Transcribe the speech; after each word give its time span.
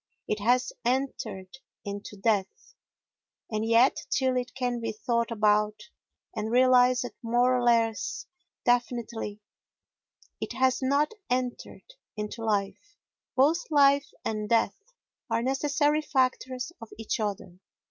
It 0.27 0.39
has 0.39 0.73
entered 0.83 1.59
into 1.85 2.17
death. 2.17 2.73
And 3.51 3.63
yet 3.63 3.97
till 4.09 4.35
it 4.35 4.55
can 4.55 4.79
be 4.79 4.91
thought 4.93 5.29
about 5.29 5.79
and 6.35 6.49
realised 6.49 7.05
more 7.21 7.55
or 7.55 7.63
less 7.63 8.25
definitely 8.65 9.41
it 10.39 10.53
has 10.53 10.81
not 10.81 11.11
entered 11.29 11.83
into 12.17 12.43
life. 12.43 12.97
Both 13.35 13.69
life 13.69 14.09
and 14.25 14.49
death 14.49 14.81
are 15.29 15.43
necessary 15.43 16.01
factors 16.01 16.71
of 16.81 16.89
each 16.97 17.19
other. 17.19 17.59